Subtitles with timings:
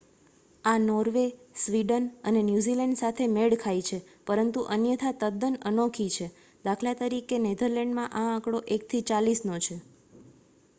[0.65, 1.25] આ Norway
[1.55, 3.99] Sweden અને New Zealand સાથે મેળ ખાય છે
[4.27, 6.27] પરંતુ અન્યથા તદ્દન અનોખી છે
[6.65, 6.75] દા.
[6.97, 7.39] ત.
[7.41, 9.75] નેધરલૅન્ડમાં આ આંકડો એકથી ચાલીસનો છે